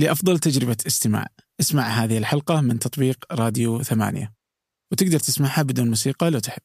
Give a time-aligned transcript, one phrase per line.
[0.00, 1.26] لأفضل تجربة استماع.
[1.60, 4.32] اسمع هذه الحلقة من تطبيق راديو ثمانية.
[4.92, 6.62] وتقدر تسمعها بدون موسيقى لو تحب.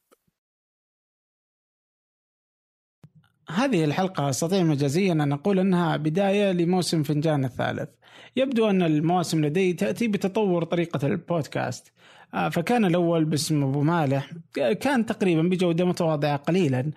[3.50, 7.88] هذه الحلقة أستطيع مجازيا أن أقول أنها بداية لموسم فنجان الثالث.
[8.36, 11.92] يبدو أن المواسم لدي تأتي بتطور طريقة البودكاست.
[12.34, 14.32] آه، فكان الأول باسم أبو مالح.
[14.54, 16.90] كان تقريبا بجودة متواضعة قليلا.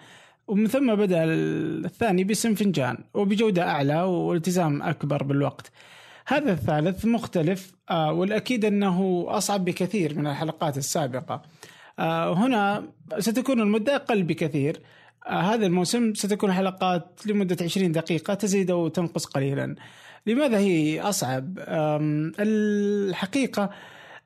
[0.48, 2.98] ومن ثم بدأ الثاني باسم فنجان.
[3.14, 5.72] وبجودة أعلى والتزام أكبر بالوقت.
[6.30, 11.42] هذا الثالث مختلف آه، والأكيد أنه أصعب بكثير من الحلقات السابقة.
[12.00, 12.84] آه، هنا
[13.20, 14.82] ستكون المدة أقل بكثير.
[15.28, 19.76] آه، هذا الموسم ستكون حلقات لمدة 20 دقيقة تزيد أو تنقص قليلا.
[20.28, 21.60] لماذا هي أصعب؟
[22.40, 23.70] الحقيقة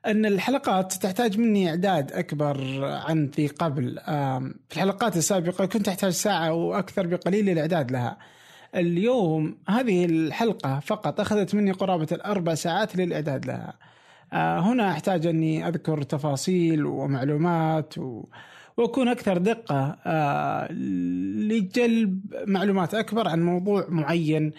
[0.06, 3.98] أن الحلقات تحتاج مني إعداد أكبر عن ذي قبل.
[4.68, 8.18] في الحلقات السابقة كنت أحتاج ساعة وأكثر بقليل الإعداد لها.
[8.76, 13.74] اليوم هذه الحلقة فقط أخذت مني قرابة الأربع ساعات للإعداد لها
[14.32, 18.24] آه، هنا أحتاج أني أذكر تفاصيل ومعلومات و...
[18.76, 24.52] وأكون أكثر دقة آه، لجلب معلومات أكبر عن موضوع معين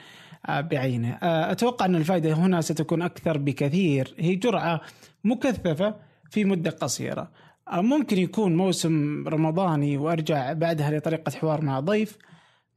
[0.50, 1.18] آه، بعينه.
[1.22, 4.82] أتوقع أن الفائدة هنا ستكون أكثر بكثير، هي جرعة
[5.24, 5.96] مكثفة
[6.30, 7.32] في مدة قصيرة.
[7.74, 12.18] ممكن يكون موسم رمضاني وأرجع بعدها لطريقة حوار مع ضيف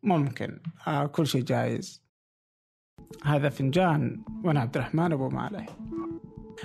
[0.03, 0.59] ممكن.
[0.87, 2.03] آه كل شيء جايز.
[3.25, 5.67] هذا فنجان وأنا عبد الرحمن أبو مالح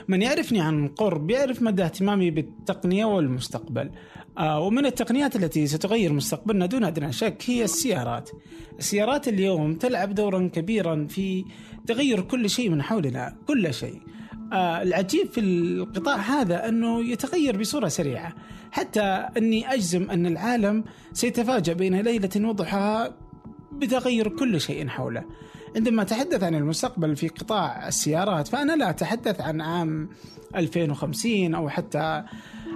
[0.07, 3.91] من يعرفني عن قرب يعرف مدى اهتمامي بالتقنية والمستقبل.
[4.37, 8.29] آه ومن التقنيات التي ستغير مستقبلنا دون أدنى شك هي السيارات.
[8.79, 11.45] السيارات اليوم تلعب دورا كبيرا في
[11.87, 14.01] تغير كل شيء من حولنا كل شيء.
[14.53, 18.33] العجيب في القطاع هذا أنه يتغير بصورة سريعة
[18.71, 19.01] حتى
[19.37, 23.15] أني أجزم أن العالم سيتفاجأ بين ليلة وضحاها
[23.71, 25.23] بتغير كل شيء حوله.
[25.75, 30.09] عندما أتحدث عن المستقبل في قطاع السيارات فأنا لا أتحدث عن عام
[30.55, 32.23] 2050 أو حتى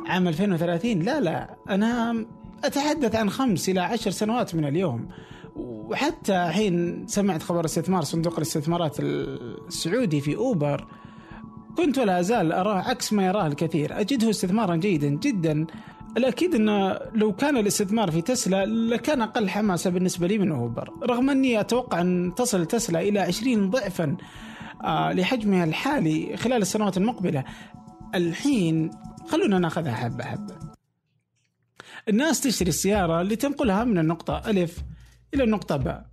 [0.08, 2.26] عام 2030 لا لا أنا
[2.64, 5.08] أتحدث عن خمس إلى عشر سنوات من اليوم.
[5.56, 10.88] وحتى حين سمعت خبر استثمار صندوق الاستثمارات السعودي في أوبر
[11.78, 14.00] كنت ولا أزال أراه عكس ما يراه الكثير.
[14.00, 15.66] أجده استثمارا جيدا جدا.
[16.18, 20.90] الأكيد أنه لو كان الاستثمار في تسلا لكان أقل حماسة بالنسبة لي من أوبر.
[21.04, 24.18] رغم أني أتوقع أن تصل تسلا إلى 20 ضعفا
[24.84, 27.44] آه، لحجمها الحالي خلال السنوات المقبلة.
[28.16, 28.92] الحين
[29.28, 30.56] خلونا ناخذها حبة حبة.
[32.10, 34.78] الناس تشتري السيارة لتنقلها من النقطة ألف
[35.34, 36.06] إلى النقطة باء.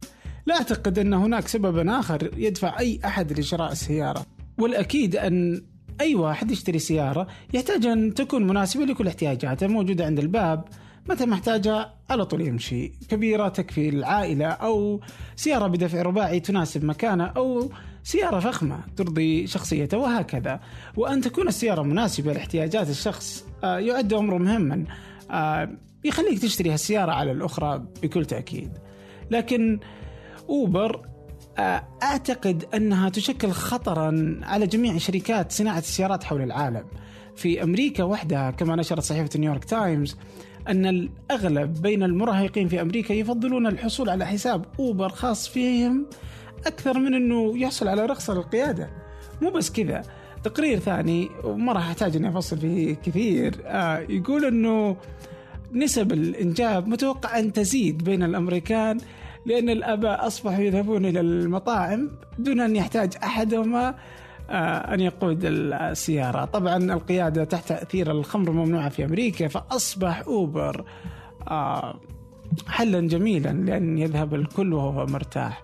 [0.46, 4.33] لا أعتقد أن هناك سبب آخر يدفع أي أحد لشراء السيارة.
[4.58, 5.62] والأكيد أن
[6.00, 10.64] أي واحد يشتري سيارة يحتاج أن تكون مناسبة لكل احتياجاته موجودة عند الباب
[11.08, 12.88] متى محتاجها على طول يمشي.
[13.08, 15.00] كبيرة تكفي العائلة أو
[15.36, 17.70] سيارة بدفع رباعي تناسب مكانه أو
[18.02, 20.60] سيارة فخمة ترضي شخصيته وهكذا.
[20.96, 24.84] وأن تكون السيارة مناسبة لاحتياجات الشخص آه، يعد أمره مهما
[25.30, 25.70] آه،
[26.04, 28.70] يخليك تشتري السيارة على الأخرى بكل تأكيد.
[29.30, 29.80] لكن
[30.48, 31.13] أوبر
[31.58, 36.84] أعتقد أنها تشكل خطرا على جميع شركات صناعة السيارات حول العالم.
[37.36, 40.16] في أمريكا وحدها كما نشرت صحيفة نيويورك تايمز
[40.68, 46.06] أن الأغلب بين المراهقين في أمريكا يفضلون الحصول على حساب أوبر خاص فيهم
[46.66, 48.90] أكثر من إنه يحصل على رخصه للقياده.
[49.42, 50.02] مو بس كذا
[50.44, 54.96] تقرير ثاني وما راح أحتاج إني أفصل فيه كثير آه يقول إنه
[55.72, 58.98] نسب الإنجاب متوقع أن تزيد بين الأمريكان
[59.46, 63.94] لأن الآباء أصبحوا يذهبون إلى المطاعم دون أن يحتاج أحدهما
[64.50, 66.44] آه، أن يقود السيارة.
[66.44, 70.84] طبعا القيادة تحت تأثير الخمر ممنوعة في أمريكا فأصبح أوبر
[71.48, 72.00] آه،
[72.68, 75.62] حلا جميلا لأن يذهب الكل وهو مرتاح.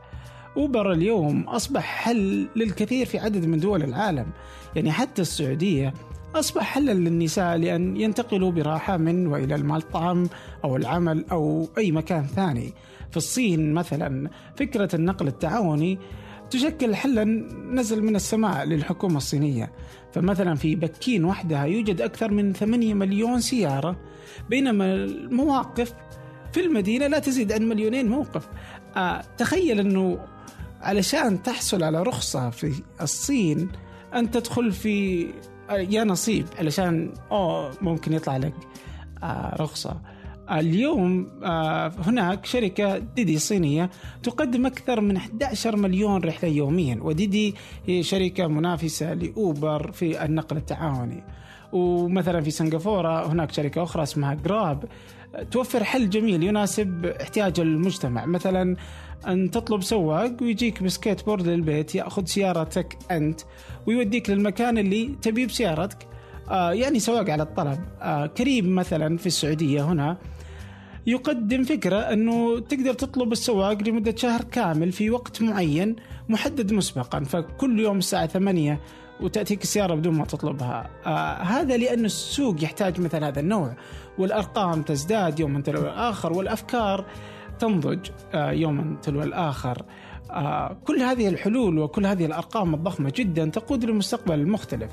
[0.57, 4.27] أوبر اليوم أصبح حل للكثير في عدد من دول العالم.
[4.77, 5.95] يعني حتى السعودية
[6.35, 10.29] أصبح حلا للنساء لأن ينتقلوا براحة من وإلى المطعم
[10.65, 12.73] أو العمل أو أي مكان ثاني.
[13.11, 14.31] في الصين مثلا.
[14.57, 15.99] فكرة النقل التعاوني
[16.51, 17.25] تشكل حلا
[17.73, 19.73] نزل من السماء للحكومة الصينية.
[20.13, 23.97] فمثلا في بكين وحدها يوجد أكثر من 8 مليون سيارة
[24.51, 25.95] بينما المواقف
[26.53, 28.49] في المدينة لا تزيد عن مليونين موقف.
[28.97, 30.19] آه تخيل أنه
[30.81, 33.69] علشان تحصل على رخصة في الصين
[34.15, 35.27] أن تدخل في
[35.71, 38.55] آه، يا نصيب علشان أوه ممكن يطلع لك
[39.23, 40.01] آه رخصة.
[40.53, 43.91] اليوم آه، هناك شركة DiDi صينية
[44.23, 47.55] تقدم أكثر من 11 مليون رحلة يوميا و DiDi
[47.87, 51.25] هي شركة منافسة ل Uber في النقل التعاوني.
[51.73, 54.85] ومثلا في سنغافورة هناك شركة أخرى اسمها Grab
[55.51, 58.27] توفر حل جميل يناسب احتياج المجتمع.
[58.27, 58.77] مثلا
[59.27, 63.41] أن تطلب سواق ويجيك بسكيت بورد للبيت يأخذ سيارتك أنت
[63.87, 66.07] ويوديك للمكان اللي تبيه بسيارتك
[66.51, 67.79] آه يعني سواق على الطلب.
[68.03, 70.17] آه كريم مثلا في السعودية هنا
[71.07, 75.97] يقدم فكرة أنه تقدر تطلب السواق لمدة شهر كامل في وقت معين
[76.29, 77.25] محدد مسبقا.
[77.25, 78.81] فكل يوم الساعة ثمانية
[79.21, 80.91] وتأتيك السيارة بدون ما تطلبها.
[81.07, 83.77] آه هذا لأن السوق يحتاج مثل هذا النوع.
[84.19, 87.05] والأرقام تزداد يوما تلو الآخر والأفكار
[87.59, 89.83] تنضج آه يوما تلو الآخر.
[90.31, 94.91] آه كل هذه الحلول وكل هذه الأرقام الضخمة جدا تقود للمستقبل المختلف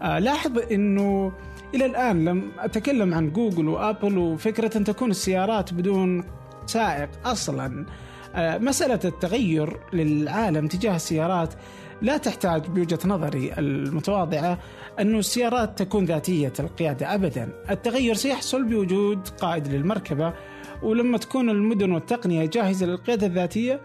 [0.00, 1.32] آه لاحظ أنه
[1.74, 6.24] إلى الآن لم أتكلم عن جوجل وأبل وفكرة أن تكون السيارات بدون
[6.66, 7.86] سائق أصلا.
[8.34, 11.54] آه مسألة التغير للعالم تجاه السيارات
[12.02, 14.58] لا تحتاج بوجهة نظري المتواضعة
[14.98, 17.48] أن السيارات تكون ذاتية القيادة أبدا.
[17.70, 20.34] التغير سيحصل بوجود قائد للمركبة
[20.82, 23.80] ولما تكون المدن والتقنية جاهزة للقيادة الذاتية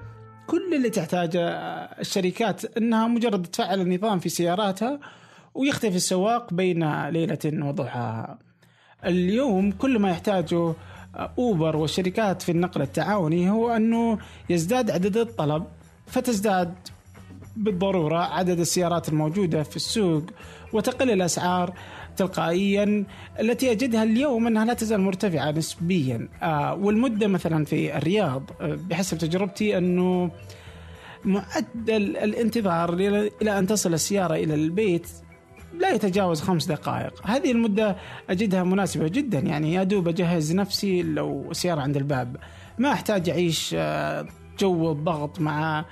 [0.48, 1.50] كل اللي تحتاجه
[2.00, 5.00] الشركات أنها مجرد تفعل النظام في سياراتها
[5.56, 8.40] ويختفي السواق بين ليلة وضحاها.
[9.06, 10.74] اليوم كل ما يحتاجه
[11.40, 14.18] أوبر والشركات في النقل التعاوني هو أنه
[14.50, 15.64] يزداد عدد الطلب
[16.08, 16.74] فتزداد
[17.56, 20.24] بالضرورة عدد السيارات الموجودة في السوق
[20.74, 21.74] وتقل الأسعار
[22.18, 23.06] تلقائيا
[23.40, 26.30] التي أجدها اليوم أنها لا تزال مرتفعة نسبيا.
[26.44, 30.32] آه والمدة مثلا في الرياض آه بحسب تجربتي أنه
[31.26, 35.08] معدل الانتظار إلى أن تصل السيارة إلى البيت
[35.80, 37.28] لا يتجاوز خمس دقائق.
[37.28, 37.96] هذه المدة
[38.30, 39.40] أجدها مناسبة جدا.
[39.40, 42.38] يعني يا دوب أجهز نفسي لو سيارة عند الباب.
[42.78, 43.76] ما أحتاج أعيش
[44.60, 45.86] جو الضغط مع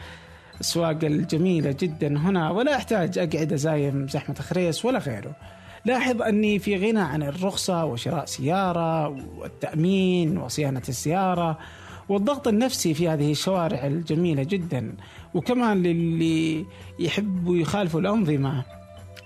[0.56, 5.35] الأسواق الجميلة جدا هنا ولا أحتاج أقعد أزايم زحمة خريس ولا غيره.
[5.85, 9.07] لاحظ أني في غنى عن الرخصة وشراء سيارة
[9.38, 11.57] والتأمين وصيانة السيارة
[12.09, 14.95] والضغط النفسي في هذه الشوارع الجميلة جدا.
[15.33, 16.65] وكمان للي
[17.00, 18.63] يحبوا يخالفوا الأنظمة.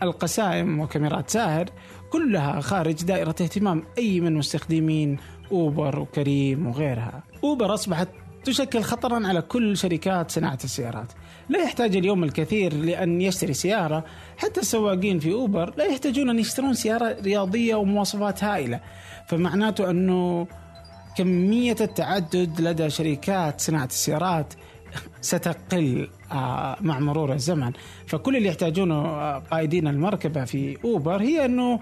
[0.03, 1.65] القسائم وكاميرات ساهر
[2.11, 5.17] كلها خارج دائرة اهتمام أي من مستخدمين
[5.51, 7.23] أوبر وكريم وغيرها.
[7.43, 8.07] أوبر أصبحت
[8.43, 11.11] تشكل خطرا على كل شركات صناعة السيارات.
[11.49, 14.05] لا يحتاج اليوم الكثير لأن يشتري سيارة
[14.37, 18.79] حتى السواقين في أوبر لا يحتاجون أن يشترون سيارة رياضية ومواصفات هائلة.
[19.27, 20.47] فمعناته أنه
[21.17, 24.53] كمية التعدد لدى شركات صناعة السيارات
[25.21, 26.07] ستقل
[26.81, 27.71] مع مرور الزمن.
[28.07, 29.03] فكل اللي يحتاجونه
[29.37, 31.79] قائدين المركبة في أوبر هي أنه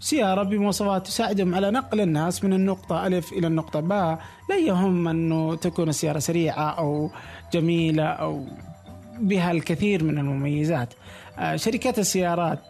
[0.00, 4.18] سيارة بمواصفات تساعدهم على نقل الناس من النقطة ألف إلى النقطة باء
[4.50, 7.10] لا يهم أنه تكون السيارة سريعة أو
[7.52, 8.44] جميلة أو
[9.18, 10.94] بها الكثير من المميزات.
[11.54, 12.60] شركات السيارات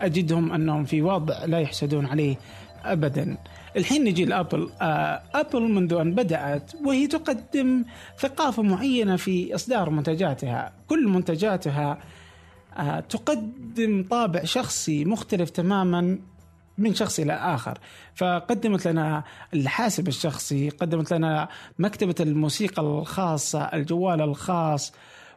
[0.00, 2.36] أجدهم أنهم في وضع لا يحسدون عليه
[2.84, 3.36] أبدا.
[3.76, 4.70] الحين نجي لأبل.
[4.80, 7.84] آه أبل منذ أن بدأت وهي تقدم
[8.18, 10.72] ثقافة معينة في إصدار منتجاتها.
[10.88, 11.98] كل منتجاتها
[12.76, 16.18] آه تقدم طابع شخصي مختلف تماما
[16.78, 17.78] من شخص إلى آخر.
[18.14, 19.24] فقدمت لنا
[19.54, 21.48] الحاسب الشخصي قدمت لنا
[21.78, 24.92] مكتبة الموسيقى الخاصة الجوال الخاص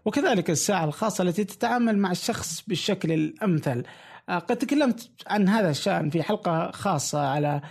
[0.06, 3.84] وكذلك الساعة الخاصة التي تتعامل مع الشخص بالشكل الأمثل.
[4.30, 7.62] قد تكلمت عن هذا الشأن في حلقة خاصة على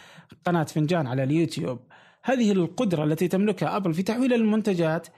[0.47, 1.79] قناة فنجان على اليوتيوب
[2.23, 5.09] هذه القدرة التي تملكها أبل في تحويل المنتجات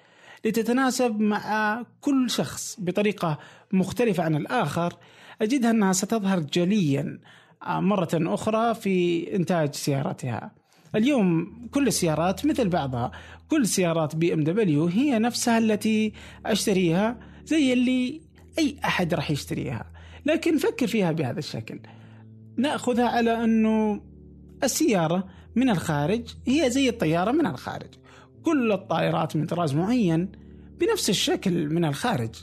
[0.44, 3.38] لتتناسب مع كل شخص بطريقة
[3.72, 4.94] مختلفة عن الآخر
[5.42, 7.18] أجدها أنها ستظهر جليا
[7.66, 10.52] مرة أخرى في إنتاج سيارتها.
[10.94, 13.10] اليوم كل السيارات مثل بعضها،
[13.48, 16.12] كل سيارات بي إم دبليو هي نفسها التي
[16.46, 18.20] أشتريها زي اللي
[18.58, 19.92] أي أحد راح يشتريها.
[20.26, 21.80] لكن فكر فيها بهذا الشكل
[22.56, 24.00] نأخذها على أنه
[24.62, 27.94] السيارة من الخارج هي زي الطيارة من الخارج.
[28.42, 30.32] كل الطائرات من طراز معين
[30.80, 32.34] بنفس الشكل من الخارج.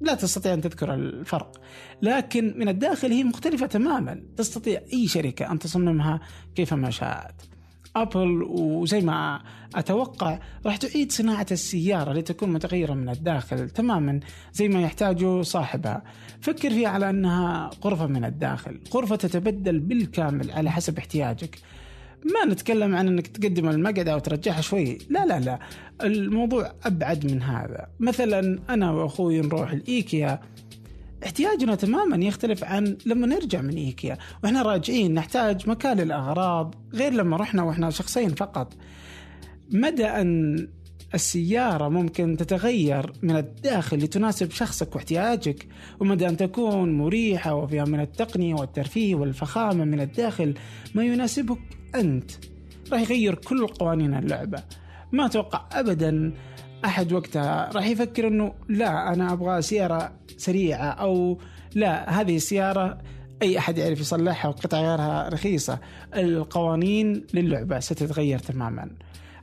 [0.00, 1.60] لا تستطيع أن تذكر الفرق
[2.02, 4.22] لكن من الداخل هي مختلفة تماما.
[4.36, 6.20] تستطيع أي شركة أن تصممها
[6.54, 7.57] كيفما شاءت.
[7.96, 9.40] أبل وزي ما
[9.74, 14.20] أتوقع راح تعيد صناعة السيارة لتكون متغيرة من الداخل تماما
[14.52, 16.02] زي ما يحتاجه صاحبها.
[16.40, 18.80] فكر فيها على أنها غرفة من الداخل.
[18.94, 21.58] غرفة تتبدل بالكامل على حسب احتياجك.
[22.24, 24.98] ما نتكلم عن إنك تقدم المقعد أو ترجعها شوي.
[25.10, 25.58] لا لا لا.
[26.02, 27.86] الموضوع أبعد من هذا.
[28.00, 30.40] مثلا أنا وأخوي نروح الإيكيا.
[31.24, 34.18] احتياجنا تماما يختلف عن لما نرجع من إيكيا.
[34.44, 38.74] وإحنا راجعين نحتاج مكان للأغراض غير لما رحنا وإحنا شخصين فقط.
[39.70, 40.68] مدى أن
[41.14, 45.66] السيارة ممكن تتغير من الداخل لتناسب شخصك واحتياجك
[46.00, 50.54] ومدى أن تكون مريحة وفيها من التقنية والترفيه والفخامة من الداخل
[50.94, 51.58] ما يناسبك
[51.94, 52.30] أنت.
[52.92, 54.62] راح يغير كل قوانين اللعبة.
[55.12, 56.32] ما أتوقع أبدا
[56.84, 61.38] أحد وقتها راح يفكر أنه لا أنا أبغى سيارة سريعة أو
[61.74, 62.98] لا هذه السيارة
[63.42, 65.78] أي أحد يعرف يصلحها وقطع غيرها رخيصة.
[66.16, 68.90] القوانين للعبة ستتغير تماما.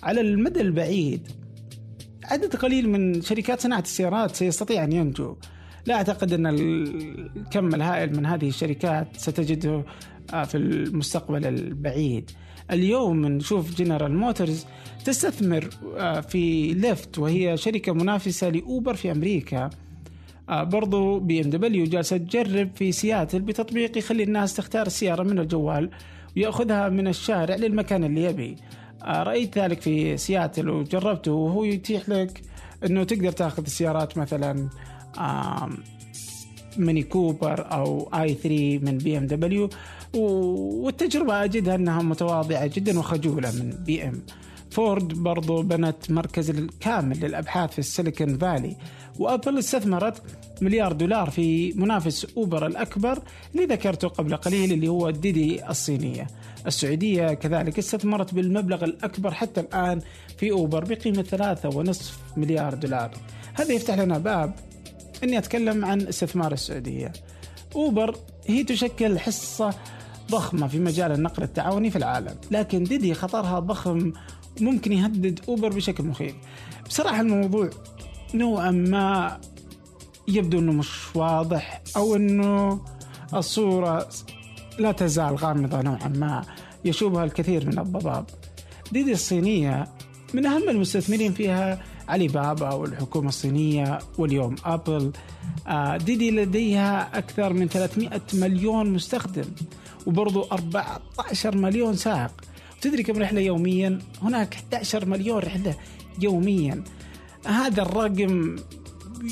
[0.03, 1.27] على المدى البعيد
[2.23, 5.35] عدد قليل من شركات صناعة السيارات سيستطيع أن ينجو.
[5.85, 9.83] لا أعتقد أن الكم الهائل من هذه الشركات ستجده
[10.29, 12.31] في المستقبل البعيد.
[12.71, 14.65] اليوم نشوف General Motors
[15.05, 19.69] تستثمر آه، في Lyft وهي شركة منافسة ل Uber في أمريكا.
[20.49, 25.89] آه، برضو BMW جالسة تجرب في سياتل بتطبيق يخلي الناس تختار السيارة من الجوال
[26.37, 28.55] ويأخذها من الشارع للمكان اللي يبي.
[29.03, 32.41] آه، رأيت ذلك في سياتل وجربته وهو يتيح لك
[32.85, 34.69] إنه تقدر تأخذ السيارات مثلا
[36.77, 39.69] Mini Cooper أو i3 من BMW
[40.15, 44.21] والتجربة أجدها أنها متواضعة جدا وخجولة من BM
[44.71, 48.75] Ford برضو بنت مركز كامل للأبحاث في ال Silicon Valley
[49.19, 50.21] و Apple استثمرت
[50.61, 53.19] مليار دولار في منافس Uber الأكبر
[53.55, 56.27] اللي ذكرته قبل قليل اللي هو DiDi الصينية.
[56.67, 60.01] السعودية كذلك استثمرت بالمبلغ الأكبر حتى الآن
[60.37, 63.11] في Uber بقيمة ثلاثة ونصف مليار دولار.
[63.53, 64.55] هذا يفتح لنا باب
[65.23, 67.13] إني أتكلم عن استثمار السعودية.
[67.75, 68.15] أوبر
[68.47, 69.73] هي تشكل حصة
[70.31, 72.35] ضخمة في مجال النقل التعاوني في العالم.
[72.51, 74.11] لكن ديدي خطرها ضخم
[74.61, 76.35] ممكن يهدد أوبر بشكل مخيف.
[76.87, 77.69] بصراحة الموضوع
[78.33, 79.37] نوعا ما
[80.27, 82.81] يبدو أنه مش واضح أو أنه
[83.33, 84.07] الصورة
[84.79, 86.41] لا تزال غامضة نوعا ما
[86.85, 88.25] يشوبها الكثير من الضباب.
[88.91, 89.87] ديدي الصينية
[90.33, 95.11] من أهم المستثمرين فيها علي بابا والحكومة الصينية واليوم أبل.
[95.67, 99.45] آه، ديدي لديها أكثر من 300 مليون مستخدم.
[100.05, 102.31] وبرضو 14 مليون سائق
[102.81, 105.75] تدري كم رحلة يوميا؟ هناك 11 مليون رحلة
[106.21, 106.83] يوميا.
[107.45, 108.55] هذا الرقم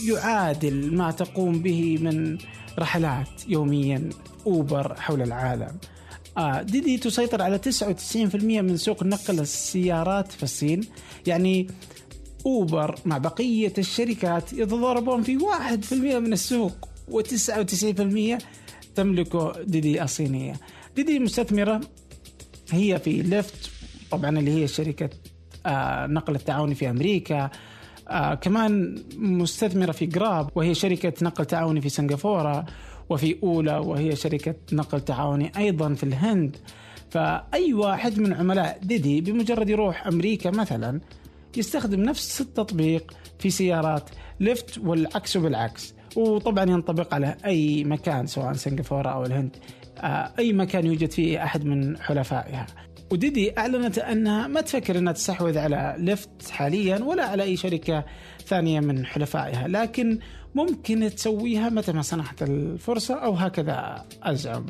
[0.07, 2.37] يعادل ما تقوم به من
[2.79, 4.09] رحلات يوميا
[4.47, 5.77] أوبر حول العالم.
[6.37, 10.81] آه DiDi تسيطر على 99% من سوق نقل السيارات في الصين.
[11.27, 11.67] يعني
[12.45, 18.43] Uber مع بقية الشركات يتضاربون في 1% من السوق و99%
[18.95, 20.53] تملكه DiDi الصينيه
[20.95, 21.81] DiDi مستثمرة
[22.71, 23.71] هي في Lyft
[24.11, 25.09] طبعا اللي هي شركة
[25.65, 27.49] آه نقل التعاوني في أمريكا.
[28.09, 32.65] آه كمان مستثمرة في Grab وهي شركة نقل تعاوني في سنغافورة.
[33.09, 36.57] وفي Ola وهي شركة نقل تعاوني أيضا في الهند.
[37.09, 40.99] فأي واحد من عملاء DiDi بمجرد يروح أمريكا مثلا
[41.57, 44.09] يستخدم نفس التطبيق في سيارات
[44.39, 49.55] Lyft والعكس بالعكس وطبعا ينطبق على أي مكان سواء سنغافورة أو الهند
[49.97, 52.65] آه، أي مكان يوجد فيه أحد من حلفائها.
[53.11, 58.05] و DiDi أعلنت أنها ما تفكر أنها تستحوذ على Lyft حاليا ولا على أي شركة
[58.45, 60.19] ثانية من حلفائها لكن
[60.55, 64.05] ممكن تسويها متى ما سنحت الفرصة أو هكذا.
[64.23, 64.65] أزعم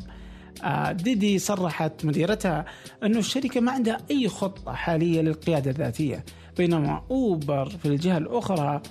[0.64, 2.64] آه، ديدي صرحت مديرتها
[3.02, 6.24] أن الشركة ما عندها أي خطة حالية للقيادة الذاتية
[6.56, 8.82] بينما أوبر في الجهة الأخرى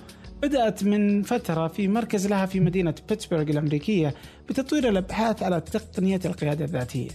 [0.44, 4.14] بدأت من فترة في مركز لها في مدينة بيتسبرغ الأمريكية
[4.48, 7.08] بتطوير الأبحاث على تقنية القيادة الذاتية.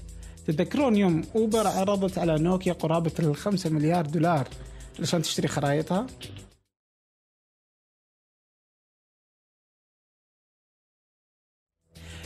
[0.48, 4.48] تتذكرون يوم أوبر عرضت على نوكيا قرابة الخمسة مليار دولار
[5.00, 6.07] علشان تشتري خرائطها؟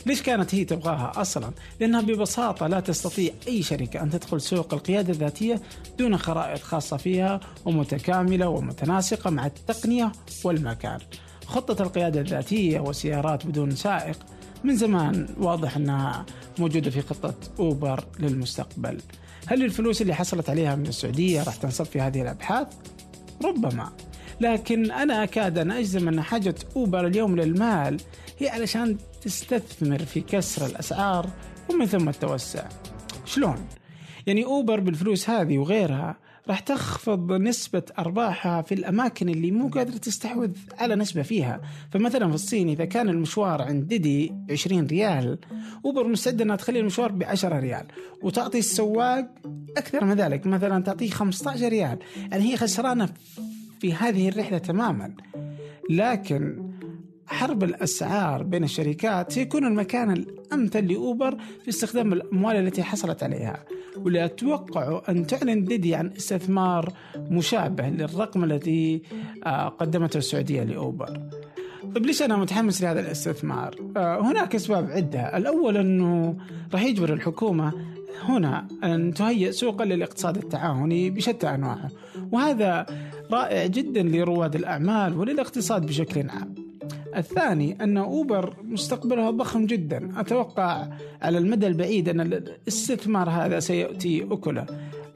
[0.06, 5.12] ليش كانت هي تبغاها أصلا؟ لأنها ببساطة لا تستطيع أي شركة أن تدخل سوق القيادة
[5.12, 5.60] الذاتية
[5.98, 10.12] دون خرائط خاصة فيها ومتكاملة ومتناسقة مع التقنية
[10.44, 10.98] والمكان.
[11.46, 14.18] خطة القيادة الذاتية وسيارات بدون سائق
[14.64, 16.26] من زمان واضح أنها
[16.58, 18.98] موجودة في خطة أوبر للمستقبل.
[19.46, 22.66] هل الفلوس اللي حصلت عليها من السعودية راح تنصب في هذه الأبحاث؟
[23.44, 23.92] ربما.
[24.40, 28.00] لكن أنا أكاد أن أجزم أن حاجة أوبر اليوم للمال
[28.38, 31.30] هي علشان تستثمر في كسر الأسعار
[31.70, 32.68] ومن ثم التوسع.
[33.24, 33.56] شلون؟
[34.26, 36.16] يعني أوبر بالفلوس هذه وغيرها
[36.48, 41.60] راح تخفض نسبة أرباحها في الأماكن اللي مو قادرة تستحوذ على نسبة فيها
[41.90, 45.38] فمثلا في الصين إذا كان المشوار عند ديدي 20 ريال
[45.84, 47.86] أوبر مستعدة أنها تخلي المشوار ب 10 ريال
[48.22, 49.34] وتعطي السواق
[49.76, 51.98] أكثر من ذلك مثلا تعطيه 15 ريال
[52.30, 53.08] يعني هي خسرانة
[53.84, 55.14] في هذه الرحلة تماما.
[55.90, 56.70] لكن
[57.26, 63.64] حرب الأسعار بين الشركات سيكون المكان الأمثل لأوبر في استخدام الأموال التي حصلت عليها.
[63.96, 69.02] واللي أتوقع أن تعلن ديدي عن استثمار مشابه للرقم الذي
[69.46, 71.20] آه، قدمته السعودية لأوبر.
[71.94, 75.36] طيب ليش أنا متحمس لهذا الاستثمار؟ آه، هناك أسباب عدة.
[75.36, 76.36] الأول أنه
[76.72, 77.72] راح يجبر الحكومة
[78.22, 81.90] هنا أن تهيئ سوقا للاقتصاد التعاوني بشتى أنواعه.
[82.32, 82.86] وهذا
[83.32, 86.54] رائع جدا لرواد الأعمال وللاقتصاد بشكل عام.
[87.16, 90.20] الثاني أن أوبر مستقبلها ضخم جدا.
[90.20, 90.88] أتوقع
[91.22, 94.66] على المدى البعيد أن الاستثمار هذا سيأتي أكلة.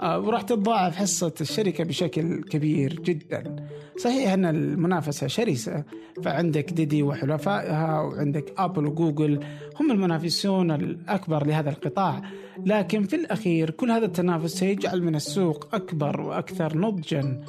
[0.00, 3.56] آه، وراح تتضاعف حصة الشركة بشكل كبير جدا.
[3.96, 5.84] صحيح أن المنافسة شرسة
[6.22, 9.40] فعندك ديدي وحلفائها وعندك أبل وجوجل
[9.80, 12.22] هم المنافسون الأكبر لهذا القطاع.
[12.66, 17.44] لكن في الأخير كل هذا التنافس سيجعل من السوق أكبر وأكثر نضجا.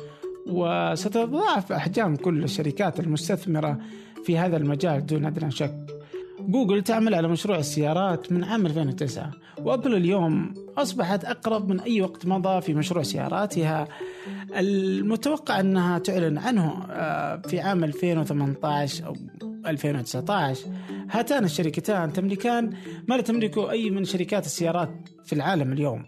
[0.48, 3.79] وستتضاعف أحجام كل الشركات المستثمرة
[4.25, 5.75] في هذا المجال دون أدنى شك.
[6.39, 9.31] جوجل تعمل على مشروع السيارات من عام 2009
[9.63, 13.88] وأبل اليوم أصبحت أقرب من أي وقت مضى في مشروع سياراتها.
[14.58, 19.15] المتوقع أنها تعلن عنه آه، في عام 2018 أو
[19.65, 20.65] 2019
[21.12, 22.74] هاتان الشركتان تملكان
[23.08, 24.89] ما لا تملكه أي من شركات السيارات
[25.25, 26.05] في العالم اليوم.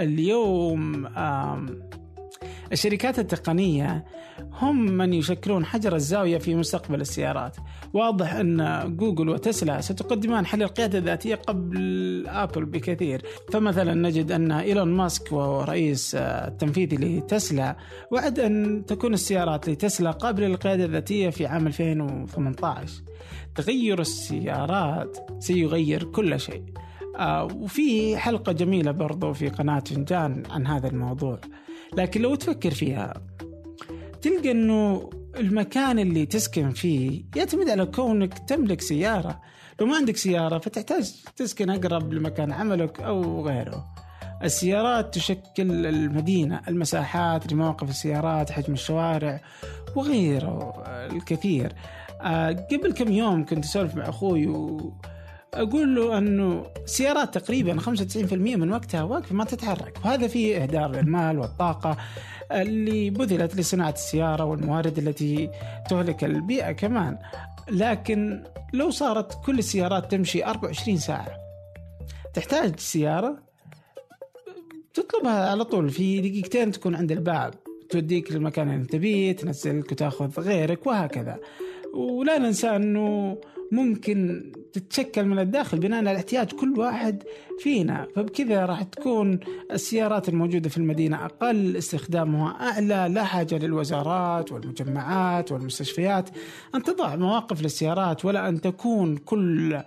[0.00, 1.06] اليوم
[2.72, 4.04] الشركات التقنية
[4.52, 7.56] هم من يشكلون حجر الزاوية في مستقبل السيارات.
[7.92, 13.22] واضح أن جوجل وتسلا ستقدمان حل القيادة الذاتية قبل أبل بكثير.
[13.52, 17.76] فمثلا نجد أن إيلون ماسك وهو رئيس التنفيذي لتسلا
[18.10, 23.02] وعد أن تكون السيارات لتسلا قابلة للقيادة الذاتية في عام 2018
[23.54, 26.62] تغير السيارات سيغير كل شيء.
[26.76, 26.85] آه،
[27.54, 31.40] وفي حلقة جميلة برضو في قناة فنجان عن هذا الموضوع.
[31.96, 33.14] لكن لو تفكر فيها
[34.22, 39.40] تلقى إنه المكان اللي تسكن فيه يعتمد على كونك تملك سيارة.
[39.80, 43.84] لو ما عندك سيارة فتحتاج تسكن أقرب لمكان عملك أو غيره.
[44.42, 49.40] السيارات تشكل المدينة المساحات لمواقف السيارات حجم الشوارع
[49.96, 51.72] وغيره الكثير.
[52.20, 54.92] آه، قبل كم يوم كنت أسولف مع أخوي و...
[55.62, 59.98] أقول له أنه سيارات تقريبا 95% من وقتها واقفة ما تتحرك.
[60.04, 61.96] وهذا فيه إهدار للمال والطاقة
[62.52, 65.50] اللي بذلت لصناعة السيارة والموارد التي
[65.90, 67.18] تهلك البيئة كمان.
[67.70, 71.28] لكن لو صارت كل السيارات تمشي 24 ساعة
[72.34, 73.38] تحتاج سيارة
[74.94, 75.90] تطلبها على طول.
[75.90, 77.54] في دقيقتين تكون عند الباب
[77.90, 81.38] توديك للمكان اللي تبيه تنزلك وتاخذ غيرك وهكذا.
[81.94, 83.38] ولا ننسى أنه
[83.72, 87.22] ممكن تتشكل من الداخل بناء على احتياج كل واحد
[87.58, 88.06] فينا.
[88.16, 89.40] فبكذا راح تكون
[89.72, 96.30] السيارات الموجودة في المدينة أقل استخدامها أعلى لا حاجة للوزارات والمجمعات والمستشفيات.
[96.74, 99.82] أن تضع مواقف للسيارات ولا أن تكون كل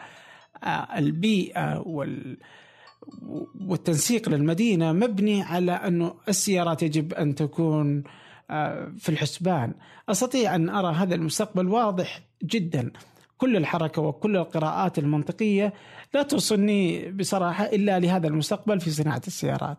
[0.64, 2.38] آه، البيئة وال
[3.68, 8.04] والتنسيق للمدينة مبني على أنه السيارات يجب أن تكون
[8.52, 9.74] آه، في الحسبان.
[10.10, 12.92] أستطيع أن أرى هذا المستقبل واضح جدا.
[13.40, 15.74] كل الحركة وكل القراءات المنطقية
[16.14, 19.78] لا توصلني بصراحة إلا لهذا المستقبل في صناعة السيارات.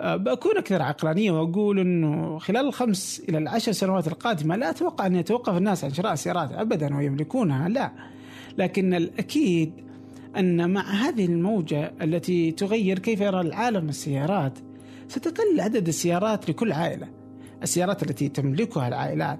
[0.00, 5.16] أه، بكون أكثر عقلانية وأقول أنه خلال الخمس إلى العشر سنوات القادمة لا أتوقع أن
[5.16, 7.92] يتوقف الناس عن شراء سيارات أبدا ويملكونها لا.
[8.58, 9.72] لكن الأكيد
[10.36, 14.58] أن مع هذه الموجة التي تغير كيف يرى العالم السيارات
[15.08, 17.08] ستقل عدد السيارات لكل عائلة.
[17.62, 19.38] السيارات التي تملكها العائلات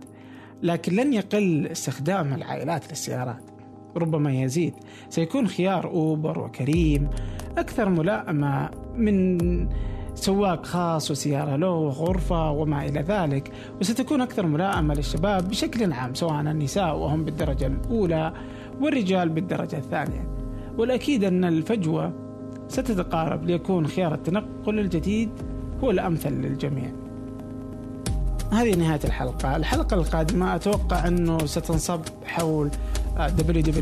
[0.63, 3.43] لكن لن يقل استخدام العائلات للسيارات.
[3.97, 4.75] ربما يزيد.
[5.09, 7.09] سيكون خيار أوبر وكريم
[7.59, 9.39] أكثر ملائمة من
[10.15, 13.53] سواق خاص وسيارة له وغرفة وما إلى ذلك.
[13.81, 18.33] وستكون أكثر ملائمة للشباب بشكل عام سواء النساء وهم بالدرجة الأولى
[18.81, 20.29] والرجال بالدرجة الثانية.
[20.79, 22.13] والأكيد أن الفجوة
[22.69, 23.45] ستتقارب.
[23.45, 25.31] ليكون خيار التنقل الجديد
[25.85, 27.02] هو الأمثل للجميع.
[28.53, 32.71] هذه نهاية الحلقة الحلقة القادمة أتوقع أنه ستنصب حول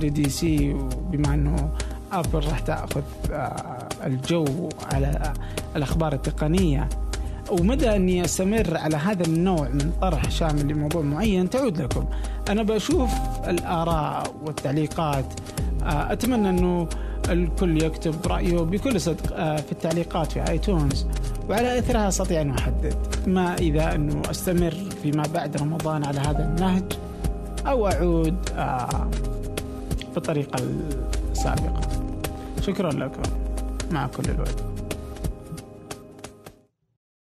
[0.08, 0.76] دي سي
[1.10, 1.70] بما أنه
[2.12, 3.02] أبل راح تأخذ
[3.32, 5.32] آه، الجو على
[5.76, 6.88] الأخبار التقنية
[7.50, 12.04] ومدى أني أستمر على هذا النوع من طرح شامل لموضوع معين تعود لكم.
[12.48, 13.10] أنا بشوف
[13.48, 15.24] الآراء والتعليقات
[15.82, 16.88] آه، أتمنى أنه
[17.30, 21.06] الكل يكتب رأيه بكل صدق آه، في التعليقات في آيتونز.
[21.50, 26.84] وعلى إثرها أستطيع أن أحدد ما إذا انه أستمر فيما بعد رمضان على هذا النهج
[27.66, 29.10] أو أعود آه،
[30.14, 30.58] بالطريقة
[31.30, 31.80] السابقة.
[32.60, 33.22] شكرا لكم
[33.90, 34.79] مع كل الود